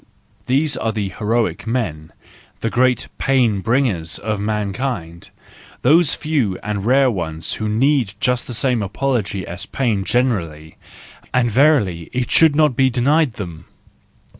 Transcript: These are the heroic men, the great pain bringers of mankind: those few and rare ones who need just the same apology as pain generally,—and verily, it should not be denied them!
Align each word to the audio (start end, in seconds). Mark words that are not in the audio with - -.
These 0.47 0.75
are 0.77 0.91
the 0.91 1.09
heroic 1.09 1.67
men, 1.67 2.11
the 2.61 2.71
great 2.71 3.07
pain 3.19 3.59
bringers 3.61 4.17
of 4.17 4.39
mankind: 4.39 5.29
those 5.83 6.15
few 6.15 6.57
and 6.63 6.83
rare 6.87 7.11
ones 7.11 7.53
who 7.61 7.69
need 7.69 8.15
just 8.19 8.47
the 8.47 8.55
same 8.55 8.81
apology 8.81 9.45
as 9.45 9.67
pain 9.67 10.03
generally,—and 10.03 11.51
verily, 11.51 12.09
it 12.13 12.31
should 12.31 12.55
not 12.55 12.75
be 12.75 12.89
denied 12.89 13.33
them! 13.33 13.65